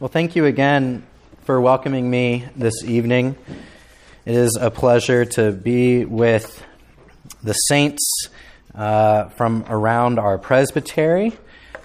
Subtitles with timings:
[0.00, 1.06] Well, thank you again
[1.44, 3.36] for welcoming me this evening.
[4.26, 6.64] It is a pleasure to be with
[7.44, 8.28] the saints
[8.74, 11.32] uh, from around our presbytery.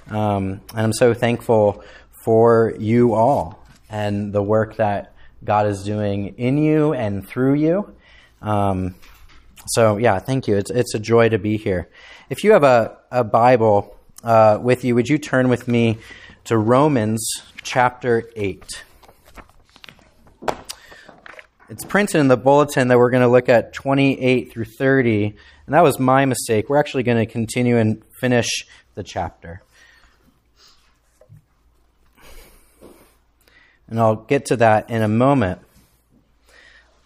[0.10, 1.84] Um, and I'm so thankful
[2.26, 5.14] for you all and the work that
[5.44, 7.96] God is doing in you and through you.
[8.42, 8.96] Um,
[9.68, 10.58] so, yeah, thank you.
[10.58, 11.88] It's, it's a joy to be here.
[12.32, 16.00] If you have a, a Bible uh, with you, would you turn with me
[16.46, 18.84] to Romans chapter 8?
[21.70, 25.76] It's printed in the bulletin that we're going to look at 28 through 30, and
[25.76, 26.70] that was my mistake.
[26.70, 29.62] We're actually going to continue and finish the chapter.
[33.88, 35.62] And I'll get to that in a moment.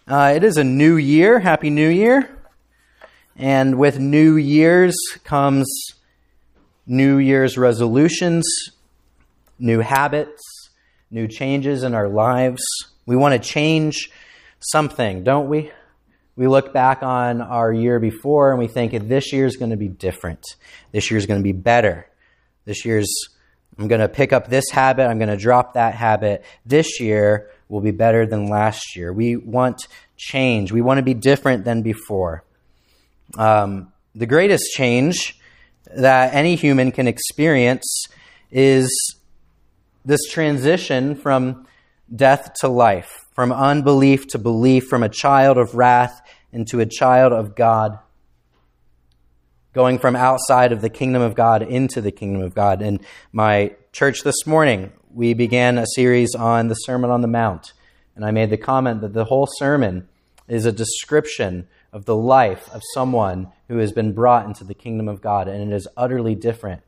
[0.06, 1.40] Uh, it is a new year.
[1.40, 2.28] Happy New Year.
[3.36, 5.66] And with New Year's comes
[6.86, 8.44] New Year's resolutions,
[9.58, 10.42] new habits,
[11.10, 12.62] new changes in our lives.
[13.06, 14.10] We want to change
[14.60, 15.70] something, don't we?
[16.36, 19.76] We look back on our year before and we think this year is going to
[19.76, 20.44] be different.
[20.90, 22.08] This year is going to be better.
[22.64, 23.08] This year's,
[23.78, 25.06] I'm going to pick up this habit.
[25.06, 26.44] I'm going to drop that habit.
[26.66, 29.12] This year will be better than last year.
[29.12, 30.72] We want change.
[30.72, 32.42] We want to be different than before.
[33.38, 35.38] Um, the greatest change
[35.94, 38.06] that any human can experience
[38.50, 39.16] is
[40.04, 41.66] this transition from
[42.14, 46.20] death to life, from unbelief to belief, from a child of wrath
[46.52, 47.98] into a child of God,
[49.72, 52.82] going from outside of the kingdom of God into the kingdom of God.
[52.82, 53.00] In
[53.32, 57.72] my church this morning, we began a series on the Sermon on the Mount,
[58.14, 60.08] and I made the comment that the whole sermon
[60.46, 65.08] is a description of the life of someone who has been brought into the kingdom
[65.08, 66.82] of God, and it is utterly different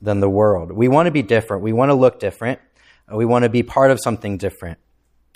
[0.00, 0.72] than the world.
[0.72, 1.62] We want to be different.
[1.62, 2.60] We want to look different.
[3.12, 4.78] We want to be part of something different.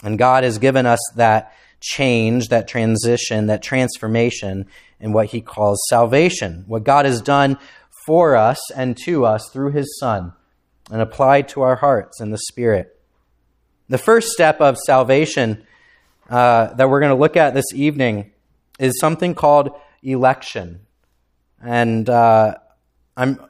[0.02, 4.66] And God has given us that change, that transition, that transformation
[5.00, 6.64] in what He calls salvation.
[6.66, 7.58] What God has done
[8.06, 10.32] for us and to us through His Son
[10.90, 12.98] and applied to our hearts in the Spirit.
[13.88, 15.64] The first step of salvation
[16.28, 18.32] uh, that we're going to look at this evening
[18.78, 19.70] is something called
[20.02, 20.86] election.
[21.62, 22.56] And uh,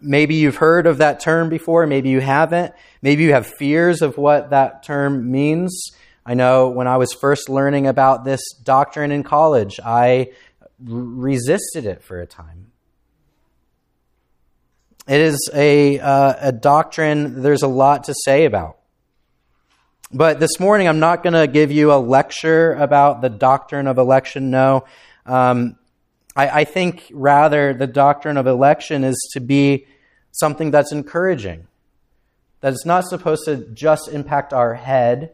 [0.01, 2.75] maybe you've heard of that term before, maybe you haven't.
[3.01, 5.91] Maybe you have fears of what that term means.
[6.25, 10.33] I know when I was first learning about this doctrine in college, I
[10.81, 12.73] resisted it for a time.
[15.09, 18.79] It is a, uh, a doctrine there's a lot to say about.
[20.13, 23.99] But this morning, I'm not going to give you a lecture about the doctrine of
[23.99, 24.51] election.
[24.51, 24.85] No.
[25.25, 25.77] Um,
[26.35, 29.87] I, I think rather the doctrine of election is to be
[30.33, 31.67] something that's encouraging.
[32.61, 35.33] That it's not supposed to just impact our head,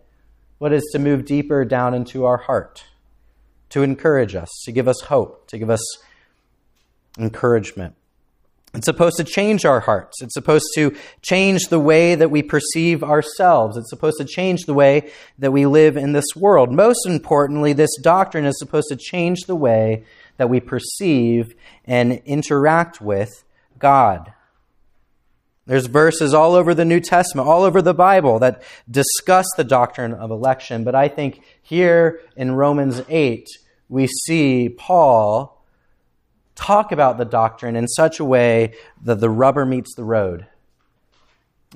[0.58, 2.84] but is to move deeper down into our heart,
[3.70, 5.82] to encourage us, to give us hope, to give us
[7.18, 7.94] encouragement.
[8.74, 10.20] It's supposed to change our hearts.
[10.20, 13.76] It's supposed to change the way that we perceive ourselves.
[13.76, 16.70] It's supposed to change the way that we live in this world.
[16.70, 20.04] Most importantly, this doctrine is supposed to change the way
[20.38, 21.54] that we perceive
[21.84, 23.44] and interact with
[23.78, 24.32] God.
[25.66, 30.14] There's verses all over the New Testament, all over the Bible that discuss the doctrine
[30.14, 33.46] of election, but I think here in Romans 8,
[33.90, 35.62] we see Paul
[36.54, 40.46] talk about the doctrine in such a way that the rubber meets the road.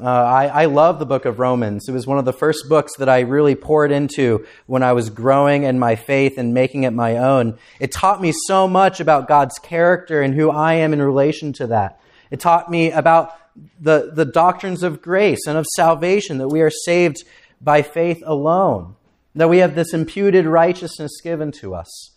[0.01, 1.87] Uh, I, I love the book of Romans.
[1.87, 5.11] It was one of the first books that I really poured into when I was
[5.11, 7.59] growing in my faith and making it my own.
[7.79, 11.67] It taught me so much about God's character and who I am in relation to
[11.67, 12.01] that.
[12.31, 13.37] It taught me about
[13.79, 17.25] the, the doctrines of grace and of salvation, that we are saved
[17.61, 18.97] by faith alone,
[19.35, 22.13] that we have this imputed righteousness given to us.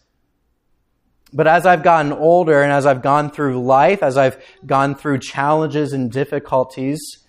[1.33, 5.19] But as I've gotten older and as I've gone through life, as I've gone through
[5.19, 7.24] challenges and difficulties,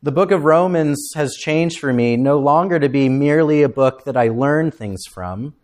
[0.00, 4.04] the book of Romans has changed for me no longer to be merely a book
[4.04, 5.54] that I learn things from,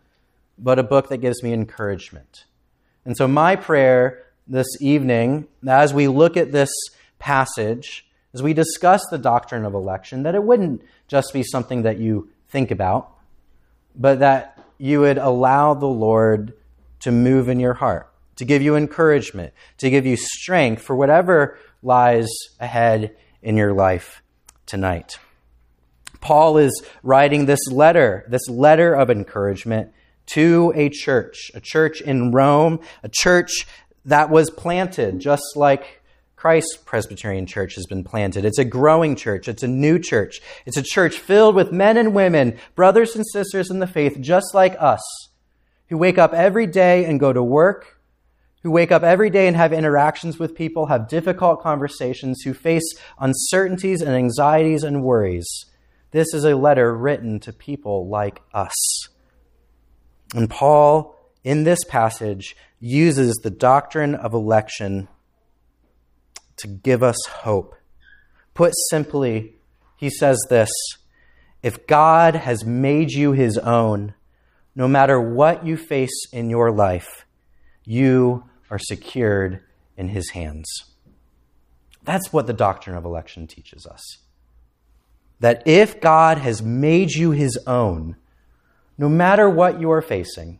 [0.57, 2.43] but a book that gives me encouragement.
[3.05, 6.69] And so, my prayer this evening, as we look at this
[7.17, 11.97] passage, as we discuss the doctrine of election, that it wouldn't just be something that
[11.97, 13.11] you think about,
[13.95, 16.53] but that you would allow the Lord
[16.99, 21.57] to move in your heart, to give you encouragement, to give you strength for whatever
[21.81, 22.27] lies
[22.59, 24.21] ahead in your life
[24.65, 25.17] tonight.
[26.21, 29.91] Paul is writing this letter, this letter of encouragement
[30.27, 33.67] to a church, a church in Rome, a church
[34.05, 36.01] that was planted just like
[36.35, 38.45] Christ Presbyterian Church has been planted.
[38.45, 39.47] It's a growing church.
[39.47, 40.41] It's a new church.
[40.65, 44.53] It's a church filled with men and women, brothers and sisters in the faith, just
[44.53, 45.01] like us,
[45.89, 47.94] who wake up every day and go to work,
[48.65, 52.95] who wake up every day and have interactions with people, have difficult conversations, who face
[53.19, 55.65] uncertainties and anxieties and worries.
[56.09, 58.73] This is a letter written to people like us.
[60.33, 65.09] And Paul, in this passage, uses the doctrine of election
[66.57, 67.75] to give us hope.
[68.55, 69.57] Put simply,
[69.95, 70.71] he says this
[71.61, 74.15] If God has made you his own,
[74.73, 77.27] no matter what you face in your life,
[77.83, 79.61] you are secured
[79.95, 80.67] in his hands.
[82.03, 84.17] That's what the doctrine of election teaches us.
[85.39, 88.17] That if God has made you his own,
[88.97, 90.59] no matter what you are facing,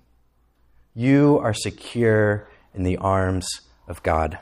[0.94, 3.46] you are secure in the arms
[3.86, 4.40] of God.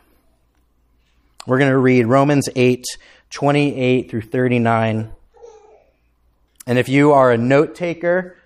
[1.48, 2.86] We're going to read Romans 8,
[3.32, 5.12] 28 through 39.
[6.68, 8.38] And if you are a note taker,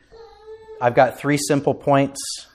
[0.82, 2.47] I've got three simple points.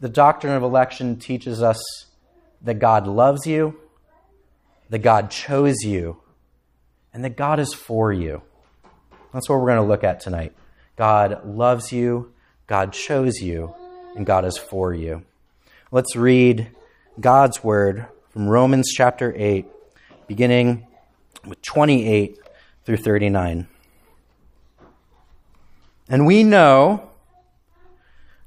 [0.00, 1.78] The doctrine of election teaches us
[2.62, 3.78] that God loves you,
[4.90, 6.18] that God chose you,
[7.12, 8.42] and that God is for you.
[9.32, 10.54] That's what we're going to look at tonight.
[10.96, 12.32] God loves you,
[12.66, 13.74] God chose you,
[14.16, 15.24] and God is for you.
[15.90, 16.70] Let's read
[17.18, 19.66] God's word from Romans chapter 8,
[20.26, 20.86] beginning
[21.46, 22.38] with 28
[22.84, 23.66] through 39.
[26.08, 27.07] And we know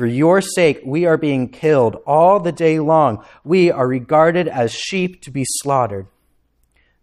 [0.00, 3.22] for your sake we are being killed all the day long.
[3.44, 6.06] We are regarded as sheep to be slaughtered.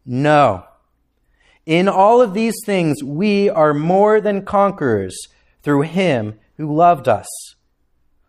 [0.04, 0.66] No.
[1.68, 5.16] In all of these things we are more than conquerors
[5.62, 7.28] through him who loved us.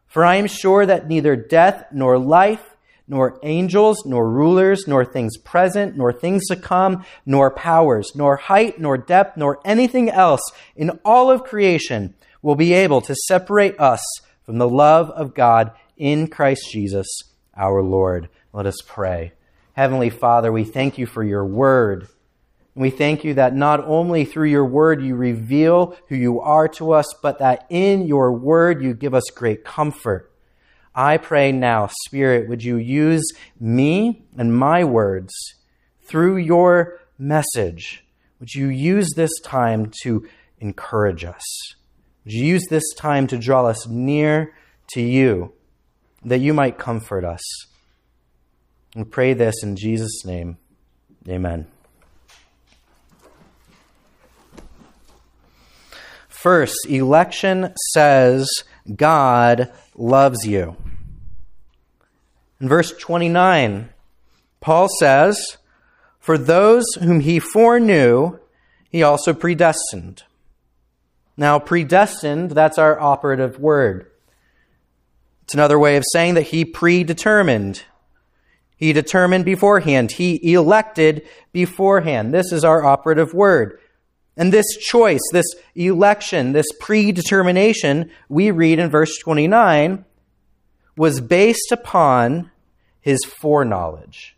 [0.06, 2.76] For I am sure that neither death nor life,
[3.06, 8.78] nor angels, nor rulers, nor things present, nor things to come, nor powers, nor height,
[8.78, 10.42] nor depth, nor anything else
[10.76, 12.12] in all of creation
[12.42, 14.04] will be able to separate us
[14.48, 17.06] from the love of God in Christ Jesus
[17.54, 18.30] our Lord.
[18.54, 19.34] Let us pray.
[19.74, 22.08] Heavenly Father, we thank you for your word.
[22.74, 26.66] And we thank you that not only through your word you reveal who you are
[26.68, 30.32] to us, but that in your word you give us great comfort.
[30.94, 35.34] I pray now, Spirit, would you use me and my words
[36.04, 38.02] through your message?
[38.40, 40.26] Would you use this time to
[40.58, 41.44] encourage us?
[42.28, 44.52] Would you use this time to draw us near
[44.90, 45.54] to you,
[46.22, 47.40] that you might comfort us?
[48.94, 50.58] We pray this in Jesus' name.
[51.26, 51.68] Amen.
[56.28, 58.50] First, election says
[58.94, 60.76] God loves you.
[62.60, 63.88] In verse 29,
[64.60, 65.56] Paul says,
[66.18, 68.38] For those whom he foreknew,
[68.90, 70.24] he also predestined.
[71.38, 74.10] Now, predestined, that's our operative word.
[75.44, 77.84] It's another way of saying that he predetermined.
[78.76, 80.10] He determined beforehand.
[80.10, 82.34] He elected beforehand.
[82.34, 83.78] This is our operative word.
[84.36, 90.04] And this choice, this election, this predetermination, we read in verse 29,
[90.96, 92.50] was based upon
[93.00, 94.36] his foreknowledge.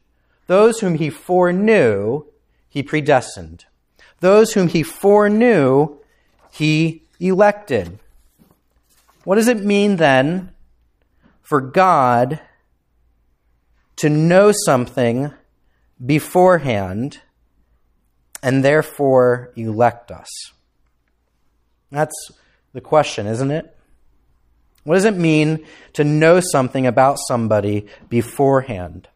[0.48, 2.26] Those whom he foreknew,
[2.68, 3.64] he predestined.
[4.20, 5.96] Those whom he foreknew,
[6.50, 7.98] he elected.
[9.24, 10.50] What does it mean then
[11.42, 12.40] for God
[13.96, 15.32] to know something
[16.04, 17.20] beforehand
[18.42, 20.28] and therefore elect us?
[21.90, 22.30] That's
[22.72, 23.76] the question, isn't it?
[24.84, 29.08] What does it mean to know something about somebody beforehand?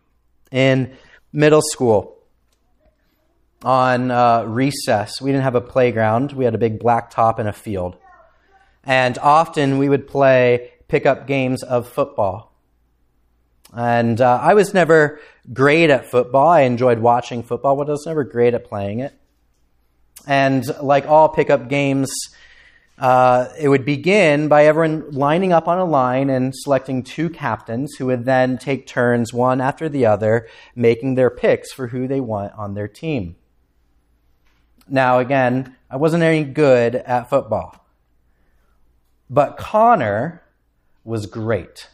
[0.50, 0.96] In
[1.32, 2.13] middle school,
[3.64, 6.32] on uh, recess, we didn't have a playground.
[6.32, 7.96] We had a big black top and a field.
[8.84, 12.52] And often we would play pickup games of football.
[13.72, 15.18] And uh, I was never
[15.52, 16.48] great at football.
[16.48, 19.14] I enjoyed watching football, but I was never great at playing it.
[20.26, 22.12] And like all pickup games,
[22.98, 27.94] uh, it would begin by everyone lining up on a line and selecting two captains
[27.96, 32.20] who would then take turns, one after the other, making their picks for who they
[32.20, 33.36] want on their team.
[34.88, 37.84] Now, again, I wasn't any good at football.
[39.30, 40.42] But Connor
[41.04, 41.88] was great.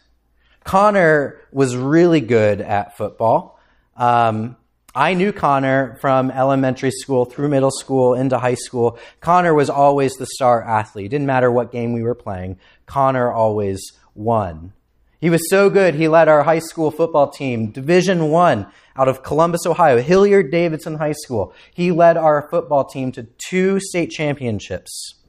[0.65, 3.59] Connor was really good at football.
[3.97, 4.57] Um,
[4.95, 8.99] I knew Connor from elementary school through middle school into high school.
[9.21, 11.11] Connor was always the star athlete.
[11.11, 14.73] Didn't matter what game we were playing, Connor always won.
[15.21, 19.23] He was so good, he led our high school football team, Division 1 out of
[19.23, 21.53] Columbus, Ohio, Hilliard Davidson High School.
[21.75, 25.21] He led our football team to two state championships.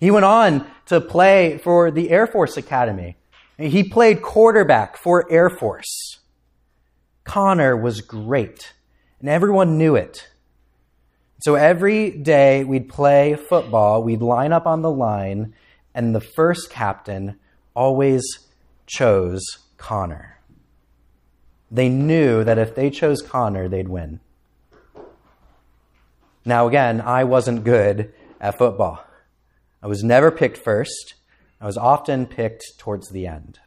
[0.00, 3.16] He went on to play for the Air Force Academy.
[3.58, 6.18] He played quarterback for Air Force.
[7.22, 8.74] Connor was great,
[9.20, 10.28] and everyone knew it.
[11.42, 15.54] So every day we'd play football, we'd line up on the line,
[15.94, 17.38] and the first captain
[17.74, 18.22] always
[18.86, 19.42] chose
[19.76, 20.38] Connor.
[21.70, 24.20] They knew that if they chose Connor, they'd win.
[26.44, 29.04] Now, again, I wasn't good at football.
[29.82, 31.14] I was never picked first.
[31.60, 33.58] I was often picked towards the end.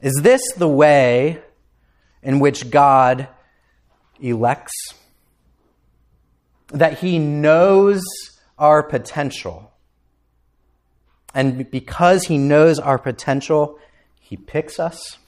[0.00, 1.40] Is this the way
[2.22, 3.28] in which God
[4.20, 4.94] elects,
[6.68, 8.02] that He knows
[8.58, 9.71] our potential.
[11.34, 13.78] And because He knows our potential,
[14.20, 15.18] He picks us.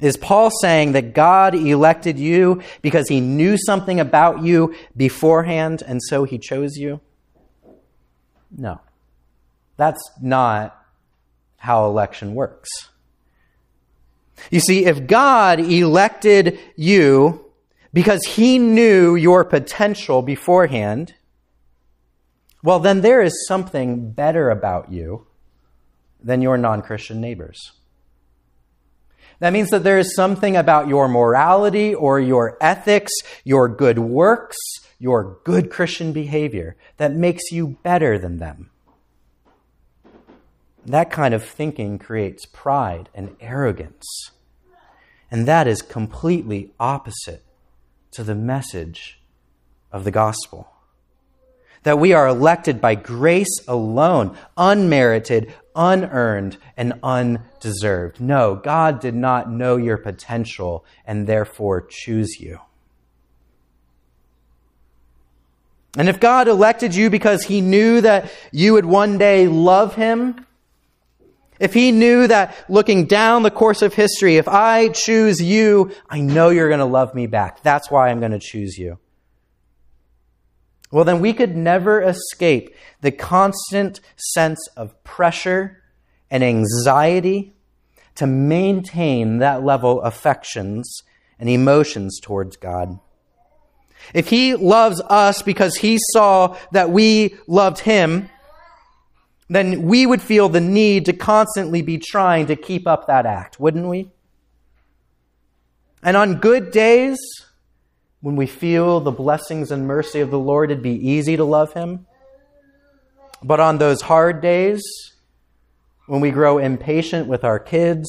[0.00, 6.00] Is Paul saying that God elected you because He knew something about you beforehand and
[6.02, 7.00] so He chose you?
[8.56, 8.80] No.
[9.76, 10.76] That's not
[11.56, 12.68] how election works.
[14.50, 17.44] You see, if God elected you
[17.92, 21.14] because he knew your potential beforehand,
[22.68, 25.26] well, then there is something better about you
[26.22, 27.72] than your non Christian neighbors.
[29.38, 33.10] That means that there is something about your morality or your ethics,
[33.42, 34.58] your good works,
[34.98, 38.68] your good Christian behavior that makes you better than them.
[40.84, 44.04] That kind of thinking creates pride and arrogance.
[45.30, 47.46] And that is completely opposite
[48.10, 49.22] to the message
[49.90, 50.70] of the gospel.
[51.84, 58.20] That we are elected by grace alone, unmerited, unearned, and undeserved.
[58.20, 62.58] No, God did not know your potential and therefore choose you.
[65.96, 70.46] And if God elected you because he knew that you would one day love him,
[71.58, 76.20] if he knew that looking down the course of history, if I choose you, I
[76.20, 77.62] know you're going to love me back.
[77.62, 78.98] That's why I'm going to choose you.
[80.90, 85.82] Well, then we could never escape the constant sense of pressure
[86.30, 87.54] and anxiety
[88.14, 91.02] to maintain that level of affections
[91.38, 92.98] and emotions towards God.
[94.14, 98.30] If he loves us because he saw that we loved him,
[99.48, 103.60] then we would feel the need to constantly be trying to keep up that act,
[103.60, 104.10] wouldn't we?
[106.02, 107.18] And on good days,
[108.20, 111.72] when we feel the blessings and mercy of the Lord, it'd be easy to love
[111.72, 112.06] Him.
[113.42, 114.82] But on those hard days,
[116.06, 118.08] when we grow impatient with our kids,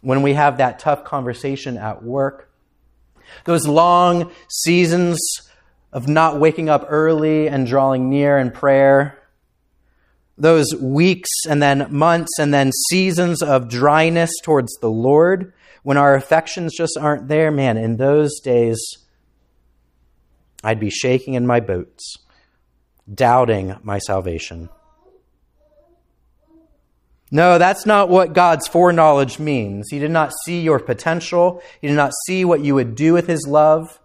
[0.00, 2.50] when we have that tough conversation at work,
[3.44, 5.18] those long seasons
[5.92, 9.18] of not waking up early and drawing near in prayer,
[10.38, 15.52] those weeks and then months and then seasons of dryness towards the Lord,
[15.88, 18.78] when our affections just aren't there, man, in those days,
[20.62, 22.18] I'd be shaking in my boots,
[23.14, 24.68] doubting my salvation.
[27.30, 29.86] No, that's not what God's foreknowledge means.
[29.90, 31.62] He did not see your potential.
[31.80, 33.98] He did not see what you would do with His love.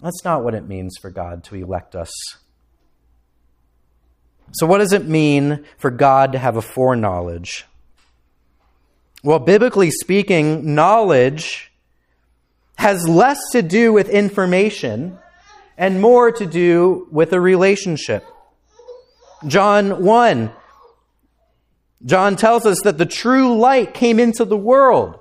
[0.00, 2.10] That's not what it means for God to elect us.
[4.52, 7.66] So, what does it mean for God to have a foreknowledge?
[9.22, 11.72] Well, biblically speaking, knowledge
[12.76, 15.18] has less to do with information
[15.76, 18.24] and more to do with a relationship.
[19.46, 20.52] John 1.
[22.04, 25.18] John tells us that the true light came into the world.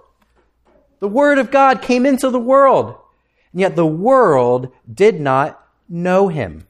[0.99, 2.95] The Word of God came into the world.
[3.51, 6.67] And yet the world did not know him.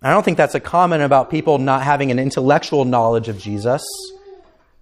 [0.00, 3.82] I don't think that's a comment about people not having an intellectual knowledge of Jesus,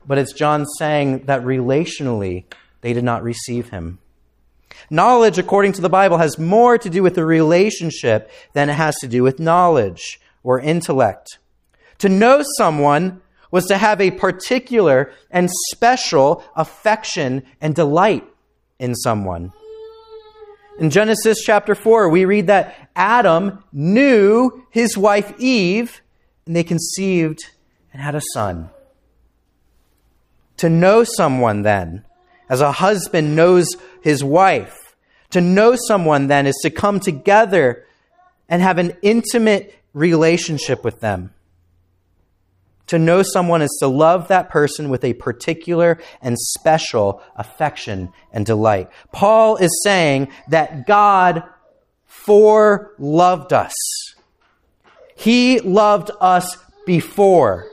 [0.06, 2.44] but it's John saying that relationally
[2.80, 3.98] they did not receive him.
[4.90, 8.96] Knowledge, according to the Bible, has more to do with the relationship than it has
[8.98, 11.38] to do with knowledge or intellect.
[11.98, 13.20] To know someone
[13.50, 18.25] was to have a particular and special affection and delight
[18.78, 19.52] in someone.
[20.78, 26.02] In Genesis chapter 4, we read that Adam knew his wife Eve,
[26.44, 27.46] and they conceived
[27.92, 28.68] and had a son.
[30.58, 32.04] To know someone, then,
[32.48, 33.66] as a husband knows
[34.02, 34.96] his wife,
[35.30, 37.84] to know someone, then, is to come together
[38.48, 41.32] and have an intimate relationship with them.
[42.88, 48.46] To know someone is to love that person with a particular and special affection and
[48.46, 48.88] delight.
[49.12, 51.42] Paul is saying that God
[52.04, 53.75] fore loved us.
[55.16, 57.66] He loved us before.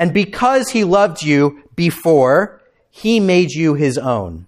[0.00, 4.46] And because he loved you before, he made you his own.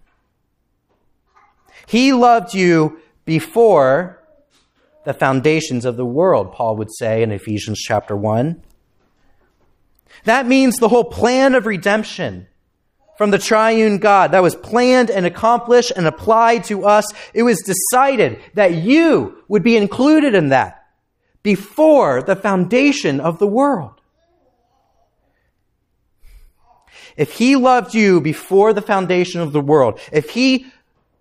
[1.87, 4.19] He loved you before
[5.05, 8.63] the foundations of the world, Paul would say in Ephesians chapter 1.
[10.25, 12.47] That means the whole plan of redemption
[13.19, 17.13] from the triune God that was planned and accomplished and applied to us.
[17.35, 20.87] It was decided that you would be included in that
[21.43, 24.02] before the foundation of the world.
[27.17, 30.67] If he loved you before the foundation of the world, if he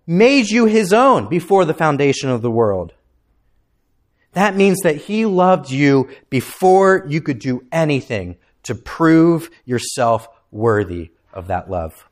[0.06, 2.92] made you his own before the foundation of the world,
[4.32, 11.10] that means that he loved you before you could do anything to prove yourself worthy
[11.32, 12.08] of that love.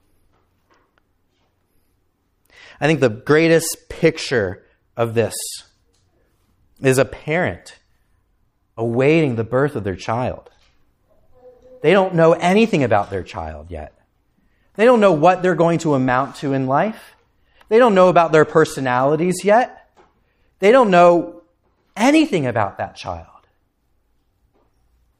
[2.80, 4.64] I think the greatest picture
[4.96, 5.34] of this
[6.80, 7.78] is a parent
[8.76, 10.50] awaiting the birth of their child.
[11.82, 13.94] They don't know anything about their child yet.
[14.74, 17.16] They don't know what they're going to amount to in life.
[17.68, 19.90] They don't know about their personalities yet.
[20.58, 21.42] They don't know
[21.96, 23.26] anything about that child.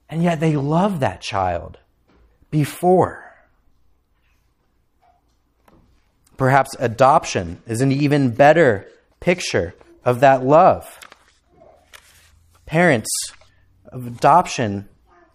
[0.09, 1.79] And yet they love that child
[2.51, 3.25] before.
[6.37, 8.89] Perhaps adoption is an even better
[9.21, 10.99] picture of that love.
[12.67, 13.11] Parents
[13.93, 14.89] of adoption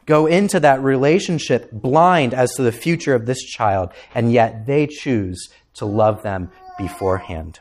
[0.06, 4.88] go into that relationship blind as to the future of this child, and yet they
[4.88, 7.60] choose to love them beforehand.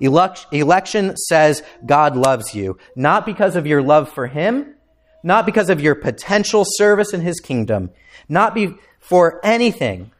[0.00, 4.74] Election says God loves you, not because of your love for Him,
[5.22, 7.90] not because of your potential service in his kingdom,
[8.28, 10.10] not be for anything,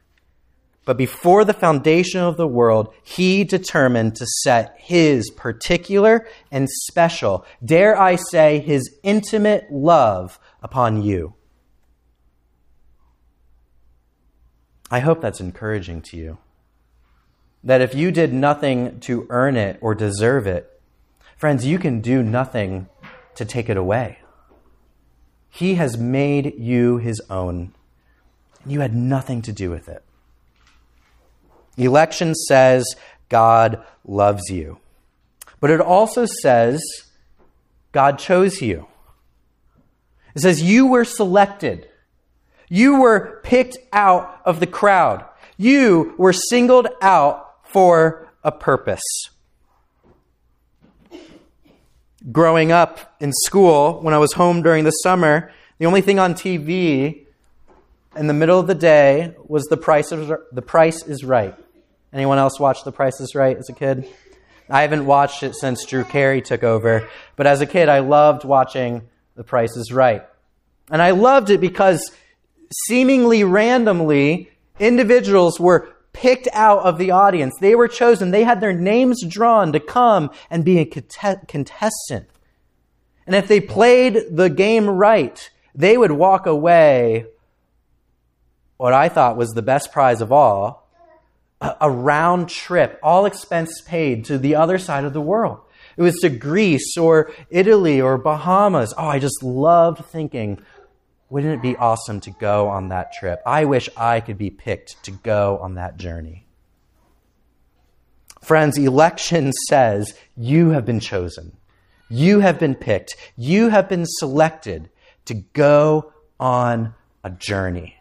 [0.85, 7.45] but before the foundation of the world, he determined to set his particular and special,
[7.65, 11.35] dare I say, his intimate love upon you.
[14.91, 16.39] I hope that's encouraging to you.
[17.63, 20.81] That if you did nothing to earn it or deserve it,
[21.37, 22.89] friends, you can do nothing
[23.35, 24.19] to take it away.
[25.49, 27.75] He has made you his own.
[28.67, 30.03] You had nothing to do with it.
[31.77, 32.85] Election says
[33.29, 34.79] God loves you.
[35.61, 36.83] But it also says
[37.93, 38.87] God chose you.
[40.35, 41.89] It says you were selected.
[42.69, 45.25] You were picked out of the crowd.
[45.57, 49.03] You were singled out for a purpose
[52.31, 56.35] growing up in school, when I was home during the summer, the only thing on
[56.35, 57.27] TV
[58.17, 61.55] in the middle of the day was The Price is, the Price is Right.
[62.13, 64.07] Anyone else watch The Price is Right as a kid?
[64.69, 68.45] I haven't watched it since Drew Carey took over, but as a kid, I loved
[68.45, 69.09] watching
[69.41, 70.23] The Price is Right.
[70.91, 72.13] And I loved it because
[72.89, 77.55] seemingly randomly, individuals were picked out of the audience.
[77.59, 78.33] They were chosen.
[78.33, 82.29] They had their names drawn to come and be a contestant.
[83.27, 87.25] And if they played the game right, they would walk away
[88.77, 90.87] what I thought was the best prize of all
[91.63, 95.61] a, round trip, all expense paid to the other side of the world.
[96.01, 98.95] It was to Greece or Italy or Bahamas.
[98.97, 100.63] Oh, I just loved thinking,
[101.29, 103.43] wouldn't it be awesome to go on that trip?
[103.45, 106.47] I wish I could be picked to go on that journey.
[108.41, 111.53] Friends, election says you have been chosen.
[112.09, 113.15] You have been picked.
[113.37, 114.89] You have been selected
[115.27, 117.99] to go on a journey.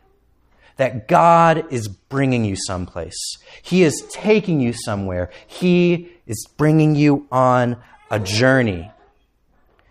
[0.78, 3.20] That God is bringing you someplace.
[3.62, 5.30] He is taking you somewhere.
[5.46, 7.76] He is bringing you on
[8.10, 8.90] a journey.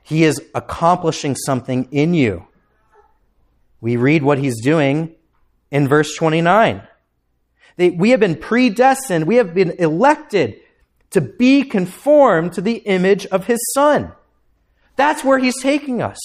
[0.02, 2.46] He is accomplishing something in you.
[3.82, 5.14] We read what he's doing
[5.70, 6.82] in verse 29.
[7.76, 10.60] We have been predestined, we have been elected
[11.10, 14.12] to be conformed to the image of his son.
[14.96, 16.18] That's where he's taking us.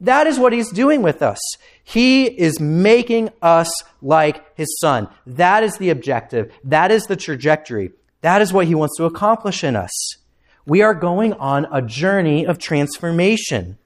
[0.00, 1.40] That is what he's doing with us.
[1.82, 3.70] He is making us
[4.00, 5.08] like his son.
[5.26, 6.52] That is the objective.
[6.62, 7.90] That is the trajectory.
[8.20, 9.92] That is what he wants to accomplish in us.
[10.66, 13.78] We are going on a journey of transformation,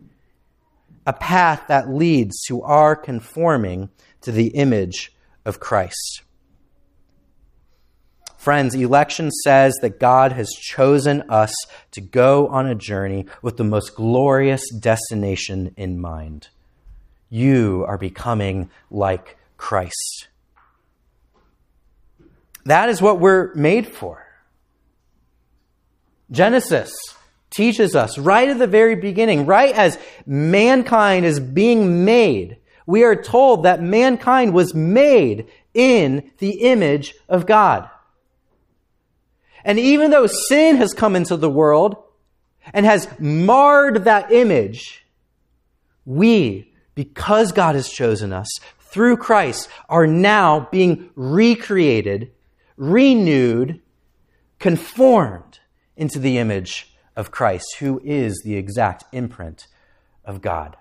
[1.06, 3.90] a path that leads to our conforming
[4.22, 5.12] to the image
[5.44, 6.22] of Christ.
[8.36, 11.54] Friends, election says that God has chosen us
[11.92, 16.48] to go on a journey with the most glorious destination in mind.
[17.30, 20.26] You are becoming like Christ.
[22.64, 24.26] That is what we're made for.
[26.30, 26.92] Genesis
[27.50, 33.14] teaches us right at the very beginning, right as mankind is being made, we are
[33.14, 37.88] told that mankind was made in the image of God.
[39.64, 41.96] And even though sin has come into the world
[42.72, 45.06] and has marred that image,
[46.04, 48.48] we, because God has chosen us
[48.80, 52.32] through Christ, are now being recreated,
[52.76, 53.80] renewed,
[54.58, 55.60] conformed
[55.96, 59.66] into the image of Christ, who is the exact imprint
[60.24, 60.76] of God.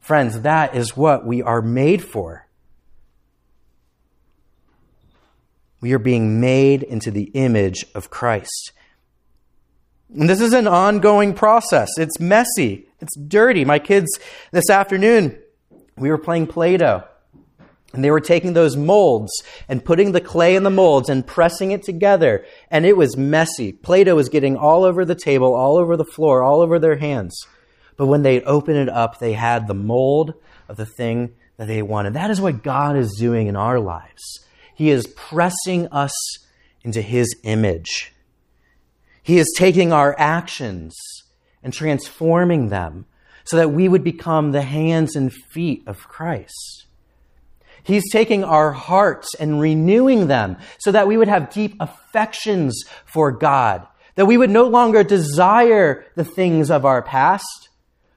[0.00, 2.48] Friends, that is what we are made for.
[5.80, 8.72] We are being made into the image of Christ.
[10.14, 11.88] And this is an ongoing process.
[11.98, 12.86] It's messy.
[13.00, 13.64] It's dirty.
[13.64, 14.08] My kids
[14.52, 15.38] this afternoon,
[15.96, 17.04] we were playing Play Doh.
[17.92, 19.32] And they were taking those molds
[19.68, 22.44] and putting the clay in the molds and pressing it together.
[22.70, 23.72] And it was messy.
[23.72, 26.96] Play Doh was getting all over the table, all over the floor, all over their
[26.96, 27.38] hands.
[27.96, 30.34] But when they opened it up, they had the mold
[30.68, 32.14] of the thing that they wanted.
[32.14, 34.40] That is what God is doing in our lives.
[34.74, 36.12] He is pressing us
[36.82, 38.12] into His image.
[39.22, 40.96] He is taking our actions
[41.62, 43.06] and transforming them
[43.44, 46.81] so that we would become the hands and feet of Christ.
[47.82, 53.32] He's taking our hearts and renewing them so that we would have deep affections for
[53.32, 57.68] God, that we would no longer desire the things of our past,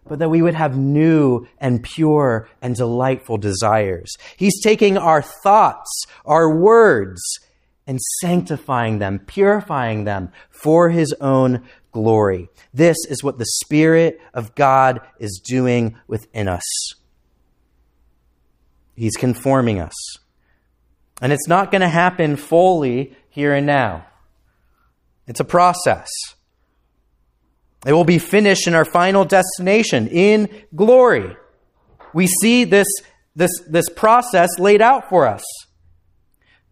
[0.08, 4.12] but that we would have new and pure and delightful desires.
[4.38, 5.90] He's taking our thoughts,
[6.26, 7.22] our words,
[7.88, 12.50] and sanctifying them, purifying them for His own glory.
[12.74, 16.64] This is what the Spirit of God is doing within us.
[18.96, 19.94] He's conforming us.
[21.22, 24.06] And it's not going to happen fully here and now.
[25.28, 26.10] It's a process.
[27.86, 31.36] It will be finished in our final destination in glory.
[32.14, 32.88] We see this,
[33.36, 35.44] this, this process laid out for us.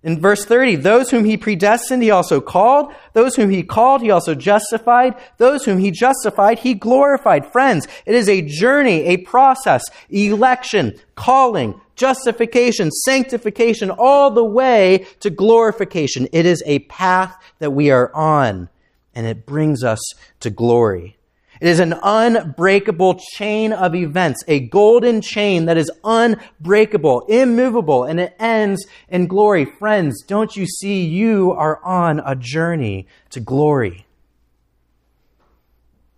[0.03, 2.93] In verse 30, those whom he predestined, he also called.
[3.13, 5.15] Those whom he called, he also justified.
[5.37, 7.49] Those whom he justified, he glorified.
[7.51, 15.29] Friends, it is a journey, a process, election, calling, justification, sanctification, all the way to
[15.29, 16.27] glorification.
[16.33, 18.67] It is a path that we are on
[19.15, 20.01] and it brings us
[20.41, 21.17] to glory.
[21.61, 28.19] It is an unbreakable chain of events, a golden chain that is unbreakable, immovable, and
[28.19, 29.65] it ends in glory.
[29.65, 34.05] Friends, don't you see you are on a journey to glory?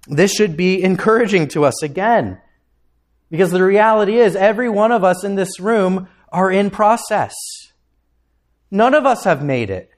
[0.08, 2.40] This should be encouraging to us again,
[3.30, 7.34] because the reality is every one of us in this room are in process.
[8.72, 9.92] None of us have made it.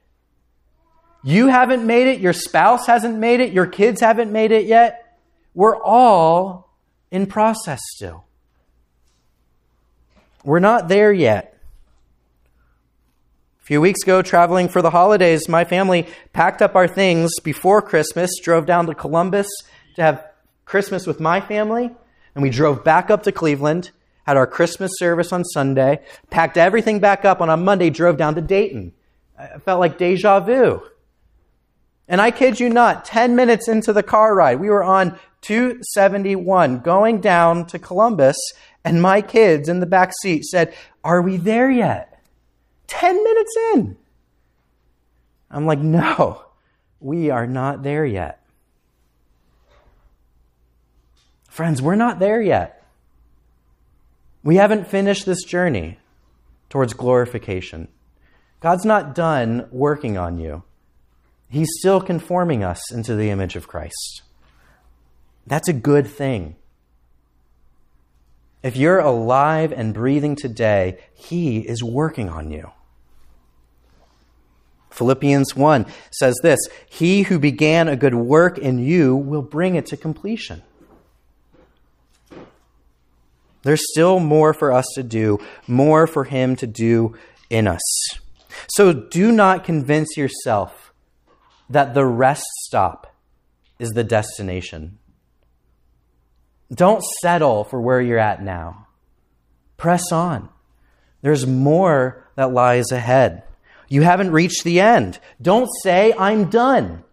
[1.23, 5.04] You haven't made it, your spouse hasn't made it, your kids haven't made it yet.
[5.58, 6.70] We're all
[7.10, 8.26] in process still.
[10.43, 11.58] We're not there yet.
[13.63, 17.82] A few weeks ago, traveling for the holidays, my family packed up our things before
[17.82, 19.48] Christmas, drove down to Columbus
[19.96, 20.28] to have
[20.65, 21.89] Christmas with my family,
[22.36, 23.89] and we drove back up to Cleveland,
[24.28, 28.36] had our Christmas service on Sunday, packed everything back up on a Monday, drove down
[28.36, 28.93] to Dayton
[29.39, 30.84] I felt like deja vu.
[32.08, 36.80] And I kid you not, 10 minutes into the car ride, we were on 271
[36.80, 38.38] going down to Columbus,
[38.84, 40.73] and my kids in the back seat said,
[41.04, 42.21] Are we there yet?
[42.88, 43.97] 10 minutes in.
[45.52, 46.45] I'm like, No,
[47.00, 48.43] we are not there yet.
[51.50, 52.86] Friends, we're not there yet.
[54.43, 55.97] We haven't finished this journey
[56.69, 57.88] towards glorification.
[58.60, 60.63] God's not done working on you.
[61.50, 64.23] He's still conforming us into the image of Christ.
[65.47, 66.55] That's a good thing.
[68.62, 72.71] If you're alive and breathing today, He is working on you.
[74.91, 79.86] Philippians 1 says this He who began a good work in you will bring it
[79.88, 80.63] to completion.
[83.63, 87.15] There's still more for us to do, more for Him to do
[87.49, 87.81] in us.
[88.69, 90.93] So do not convince yourself
[91.69, 93.15] that the rest stop
[93.79, 94.97] is the destination.
[96.73, 98.88] Don't settle for where you're at now.
[99.77, 100.49] Press on.
[101.21, 103.43] There's more that lies ahead.
[103.89, 105.19] You haven't reached the end.
[105.41, 107.03] Don't say, I'm done.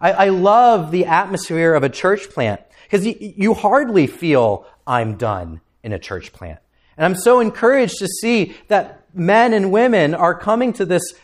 [0.00, 5.16] I, I love the atmosphere of a church plant because you, you hardly feel I'm
[5.16, 6.60] done in a church plant.
[6.96, 11.14] And I'm so encouraged to see that men and women are coming to this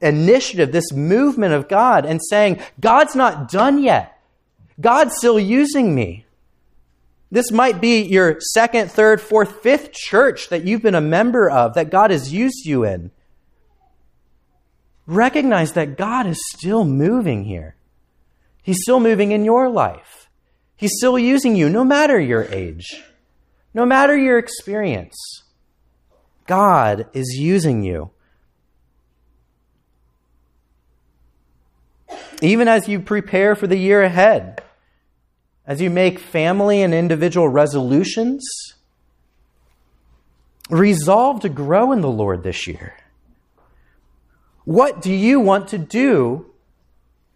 [0.00, 4.20] initiative, this movement of God, and saying, God's not done yet.
[4.80, 6.23] God's still using me.
[7.34, 11.74] This might be your second, third, fourth, fifth church that you've been a member of,
[11.74, 13.10] that God has used you in.
[15.04, 17.74] Recognize that God is still moving here.
[18.62, 20.30] He's still moving in your life.
[20.76, 23.02] He's still using you, no matter your age,
[23.74, 25.16] no matter your experience.
[26.46, 28.10] God is using you.
[32.40, 34.62] Even as you prepare for the year ahead,
[35.66, 38.44] as you make family and individual resolutions,
[40.70, 42.94] resolve to grow in the Lord this year.
[44.64, 46.46] What do you want to do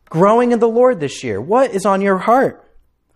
[0.09, 1.41] growing in the Lord this year?
[1.41, 2.65] What is on your heart?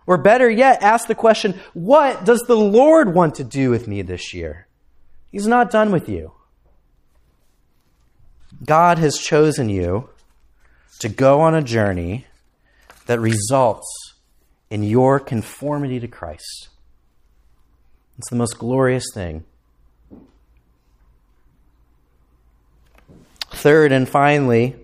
[0.05, 4.01] Or better yet, ask the question, what does the Lord want to do with me
[4.01, 4.67] this year?
[5.31, 6.33] He's not done with you.
[8.65, 10.09] God has chosen you
[10.99, 12.27] to go on a journey
[13.07, 13.87] that results
[14.73, 16.69] in your conformity to Christ.
[18.17, 19.43] It's the most glorious thing.
[23.51, 24.75] Third and finally,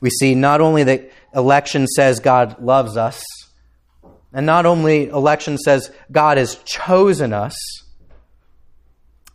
[0.00, 3.20] we see not only that election says God loves us,
[4.32, 7.56] and not only election says God has chosen us,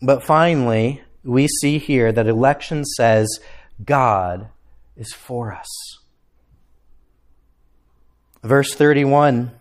[0.02, 3.42] but finally, we see here that election says
[3.84, 4.48] God
[4.96, 5.68] is for us.
[8.42, 9.52] Verse 31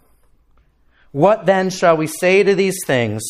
[1.16, 3.22] What then shall we say to these things?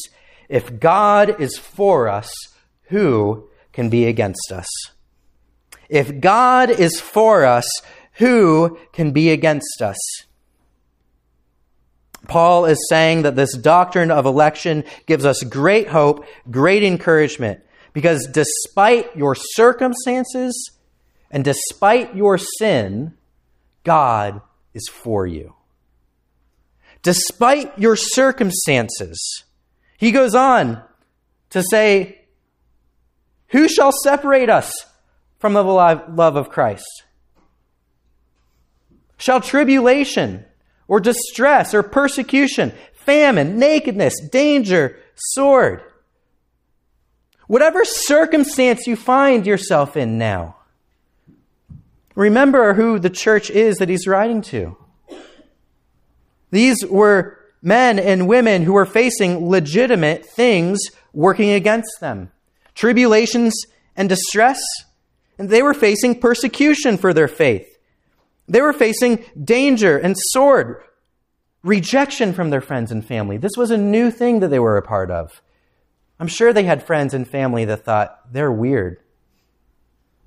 [0.48, 2.28] If God is for us,
[2.88, 4.66] who can be against us?
[5.88, 7.64] If God is for us,
[8.14, 9.98] who can be against us?
[12.26, 17.60] Paul is saying that this doctrine of election gives us great hope, great encouragement,
[17.92, 20.72] because despite your circumstances
[21.30, 23.14] and despite your sin,
[23.84, 24.40] God
[24.74, 25.55] is for you.
[27.06, 29.44] Despite your circumstances,
[29.96, 30.82] he goes on
[31.50, 32.22] to say,
[33.50, 34.72] Who shall separate us
[35.38, 37.04] from the love of Christ?
[39.18, 40.46] Shall tribulation
[40.88, 45.82] or distress or persecution, famine, nakedness, danger, sword?
[47.46, 50.56] Whatever circumstance you find yourself in now,
[52.16, 54.76] remember who the church is that he's writing to.
[56.56, 60.80] These were men and women who were facing legitimate things
[61.12, 62.32] working against them
[62.74, 63.52] tribulations
[63.94, 64.58] and distress.
[65.36, 67.66] And they were facing persecution for their faith.
[68.48, 70.82] They were facing danger and sword,
[71.62, 73.36] rejection from their friends and family.
[73.36, 75.42] This was a new thing that they were a part of.
[76.18, 78.96] I'm sure they had friends and family that thought, they're weird.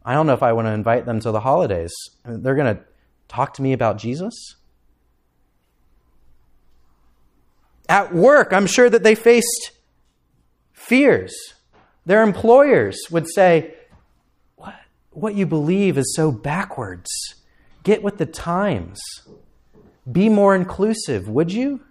[0.05, 1.93] I don't know if I want to invite them to the holidays.
[2.23, 2.83] They're going to
[3.27, 4.35] talk to me about Jesus?
[7.89, 9.71] At work, I'm sure that they faced
[10.73, 11.36] fears.
[12.06, 13.73] Their employers would say,
[14.56, 14.75] What,
[15.10, 17.10] what you believe is so backwards.
[17.84, 18.99] Get with the times.
[20.10, 21.82] Be more inclusive, would you?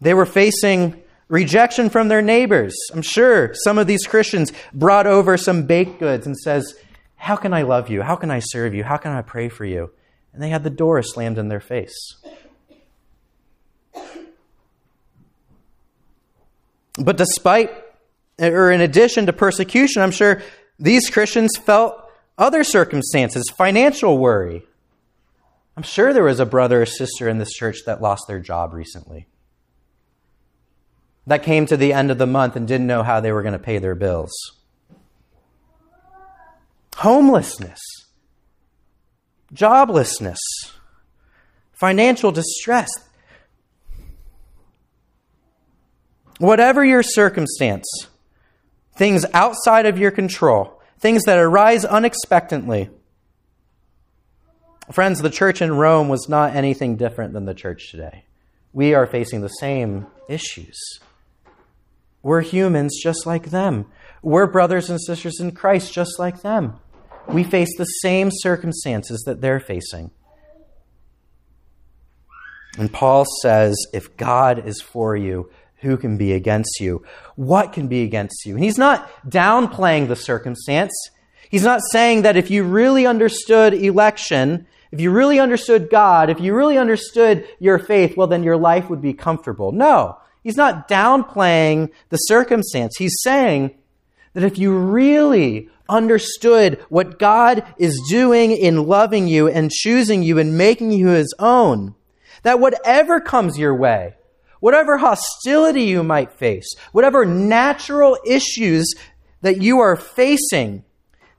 [0.00, 2.74] They were facing rejection from their neighbors.
[2.92, 6.74] I'm sure some of these Christians brought over some baked goods and says,
[7.16, 8.02] "How can I love you?
[8.02, 8.84] How can I serve you?
[8.84, 9.90] How can I pray for you?"
[10.32, 12.16] And they had the door slammed in their face.
[16.98, 17.70] But despite
[18.38, 20.42] or in addition to persecution, I'm sure
[20.78, 22.02] these Christians felt
[22.38, 24.64] other circumstances, financial worry.
[25.76, 28.72] I'm sure there was a brother or sister in this church that lost their job
[28.72, 29.26] recently,
[31.26, 33.52] that came to the end of the month and didn't know how they were going
[33.52, 34.32] to pay their bills.
[36.96, 37.80] Homelessness,
[39.54, 40.38] joblessness,
[41.72, 42.90] financial distress.
[46.38, 47.86] Whatever your circumstance,
[48.96, 52.90] things outside of your control, things that arise unexpectedly.
[54.92, 58.24] Friends, the church in Rome was not anything different than the church today.
[58.72, 60.78] We are facing the same issues.
[62.22, 63.86] We're humans just like them.
[64.22, 66.78] We're brothers and sisters in Christ just like them.
[67.28, 70.10] We face the same circumstances that they're facing.
[72.78, 77.04] And Paul says, if God is for you, who can be against you?
[77.36, 78.54] What can be against you?
[78.54, 80.92] And he's not downplaying the circumstance.
[81.48, 86.40] He's not saying that if you really understood election, if you really understood God, if
[86.40, 89.72] you really understood your faith, well, then your life would be comfortable.
[89.72, 92.96] No, he's not downplaying the circumstance.
[92.98, 93.74] He's saying
[94.32, 100.38] that if you really understood what God is doing in loving you and choosing you
[100.38, 101.94] and making you his own,
[102.42, 104.14] that whatever comes your way,
[104.60, 108.94] whatever hostility you might face, whatever natural issues
[109.42, 110.84] that you are facing,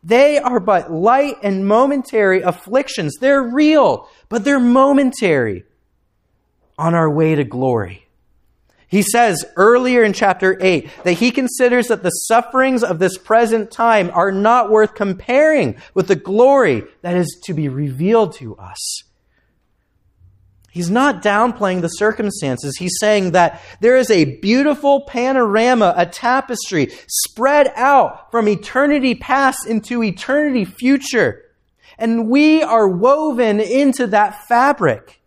[0.03, 3.15] they are but light and momentary afflictions.
[3.19, 5.63] They're real, but they're momentary
[6.77, 8.07] on our way to glory.
[8.91, 13.71] He says earlier in chapter 8 that he considers that the sufferings of this present
[13.71, 19.03] time are not worth comparing with the glory that is to be revealed to us.
[20.71, 22.75] He's not downplaying the circumstances.
[22.77, 29.67] He's saying that there is a beautiful panorama, a tapestry spread out from eternity past
[29.67, 31.45] into eternity future.
[31.97, 35.21] And we are woven into that fabric.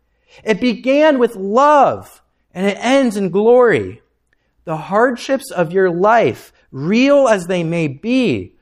[0.45, 2.21] It began with love
[2.55, 4.01] and it ends in glory.
[4.65, 8.55] The hardships of your life, real as they may be,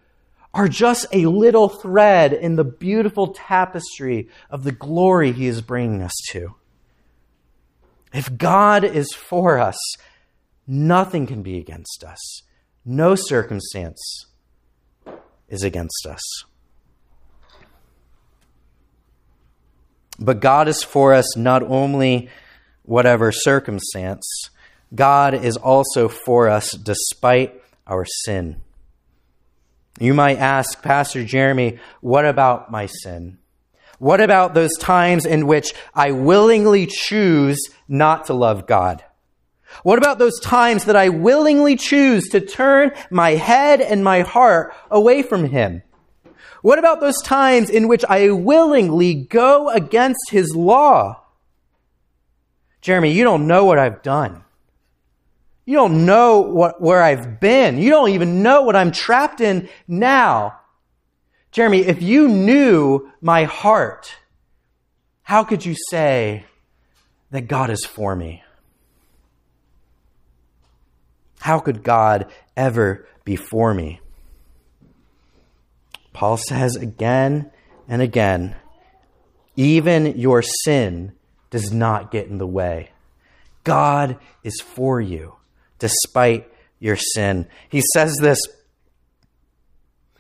[0.55, 6.03] are just a little thread in the beautiful tapestry of the glory he is bringing
[6.03, 6.55] us to.
[8.13, 9.79] If God is for us,
[10.67, 12.43] nothing can be against us.
[12.85, 14.27] No circumstance
[15.49, 16.23] is against us.
[20.19, 22.29] But God is for us not only
[22.83, 24.51] whatever circumstance,
[24.95, 28.61] God is also for us despite our sin.
[30.01, 33.39] You might ask, Pastor Jeremy, what about my sin?
[33.99, 39.05] What about those times in which I willingly choose not to love God?
[39.83, 44.75] What about those times that I willingly choose to turn my head and my heart
[44.91, 45.83] away from Him?
[46.63, 51.22] What about those times in which I willingly go against His law?
[52.83, 54.45] Jeremy, you don't know what I've done.
[55.65, 57.79] You don't know what, where I've been.
[57.79, 60.59] You don't even know what I'm trapped in now.
[61.53, 64.17] Jeremy, if you knew my heart,
[65.23, 66.45] how could you say
[67.31, 68.43] that God is for me?
[71.41, 74.01] How could God ever be for me?
[76.13, 77.51] Paul says again
[77.89, 78.57] and again,
[79.57, 81.13] even your sin
[81.53, 82.91] does not get in the way.
[83.63, 85.35] God is for you
[85.79, 87.47] despite your sin.
[87.69, 88.41] He says this.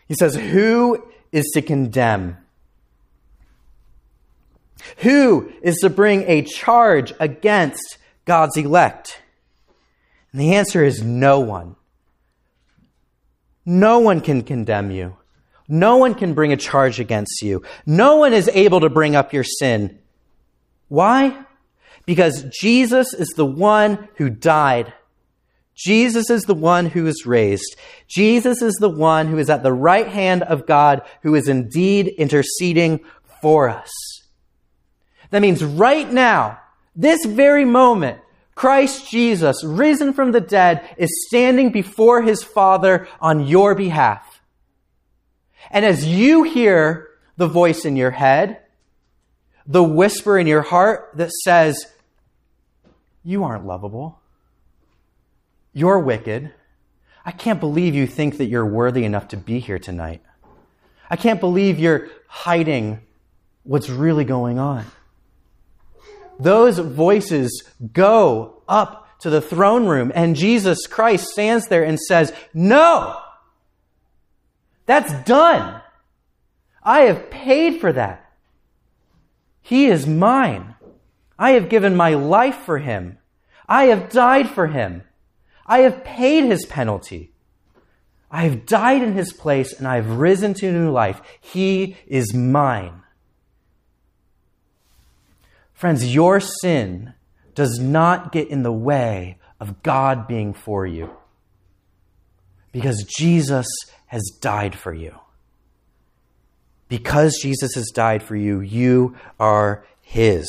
[0.06, 2.36] He says, Who is to condemn?
[4.98, 9.20] Who is to bring a charge against God's elect?
[10.32, 11.76] And the answer is no one.
[13.64, 15.16] No one can condemn you.
[15.66, 17.62] No one can bring a charge against you.
[17.86, 19.98] No one is able to bring up your sin.
[20.92, 21.46] Why?
[22.04, 24.92] Because Jesus is the one who died
[25.74, 27.76] Jesus is the one who is raised.
[28.06, 32.08] Jesus is the one who is at the right hand of God, who is indeed
[32.18, 33.00] interceding
[33.40, 33.90] for us.
[35.30, 36.60] That means right now,
[36.94, 38.20] this very moment,
[38.54, 44.42] Christ Jesus, risen from the dead, is standing before his Father on your behalf.
[45.70, 48.61] And as you hear the voice in your head,
[49.66, 51.86] the whisper in your heart that says,
[53.22, 54.20] You aren't lovable.
[55.72, 56.52] You're wicked.
[57.24, 60.22] I can't believe you think that you're worthy enough to be here tonight.
[61.08, 63.00] I can't believe you're hiding
[63.62, 64.84] what's really going on.
[66.38, 72.32] Those voices go up to the throne room, and Jesus Christ stands there and says,
[72.52, 73.20] No!
[74.86, 75.80] That's done!
[76.82, 78.31] I have paid for that.
[79.62, 80.74] He is mine.
[81.38, 83.18] I have given my life for him.
[83.68, 85.04] I have died for him.
[85.66, 87.32] I have paid his penalty.
[88.30, 91.20] I have died in his place and I have risen to new life.
[91.40, 93.02] He is mine.
[95.72, 97.14] Friends, your sin
[97.54, 101.10] does not get in the way of God being for you
[102.72, 103.66] because Jesus
[104.06, 105.14] has died for you.
[106.92, 110.46] Because Jesus has died for you, you are his.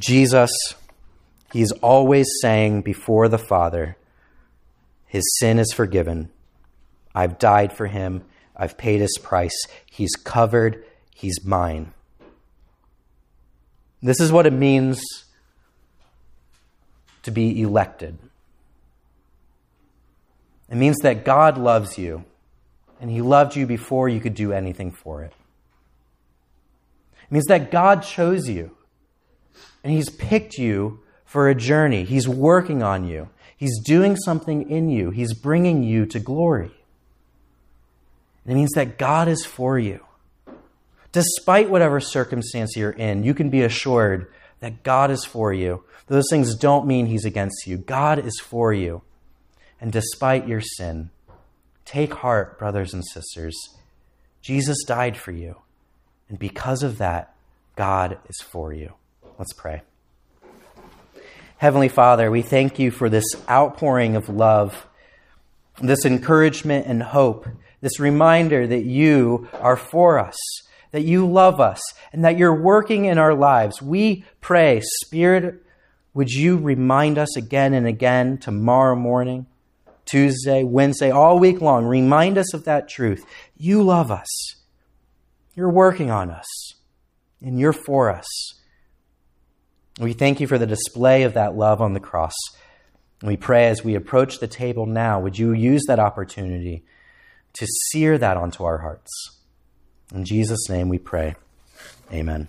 [0.00, 0.50] Jesus,
[1.52, 3.96] he's always saying before the Father,
[5.06, 6.28] his sin is forgiven.
[7.14, 8.24] I've died for him.
[8.56, 9.56] I've paid his price.
[9.88, 10.84] He's covered.
[11.14, 11.92] He's mine.
[14.02, 15.00] This is what it means
[17.22, 18.18] to be elected.
[20.68, 22.24] It means that God loves you,
[23.00, 25.32] and He loved you before you could do anything for it.
[27.22, 28.76] It means that God chose you,
[29.84, 32.04] and He's picked you for a journey.
[32.04, 36.72] He's working on you, He's doing something in you, He's bringing you to glory.
[38.46, 40.04] It means that God is for you.
[41.10, 45.82] Despite whatever circumstance you're in, you can be assured that God is for you.
[46.06, 47.76] Those things don't mean He's against you.
[47.76, 49.02] God is for you.
[49.80, 51.10] And despite your sin,
[51.84, 53.56] take heart, brothers and sisters.
[54.42, 55.56] Jesus died for you.
[56.28, 57.34] And because of that,
[57.76, 58.94] God is for you.
[59.38, 59.82] Let's pray.
[61.58, 64.86] Heavenly Father, we thank you for this outpouring of love,
[65.80, 67.48] this encouragement and hope,
[67.80, 70.36] this reminder that you are for us,
[70.90, 71.80] that you love us,
[72.12, 73.80] and that you're working in our lives.
[73.80, 75.62] We pray, Spirit,
[76.14, 79.46] would you remind us again and again tomorrow morning?
[80.06, 81.84] Tuesday, Wednesday, all week long.
[81.84, 83.24] Remind us of that truth.
[83.56, 84.28] You love us.
[85.54, 86.46] You're working on us,
[87.40, 88.26] and you're for us.
[89.98, 92.34] We thank you for the display of that love on the cross.
[93.22, 96.84] We pray as we approach the table now, would you use that opportunity
[97.54, 99.10] to sear that onto our hearts?
[100.14, 101.34] In Jesus' name we pray.
[102.12, 102.48] Amen.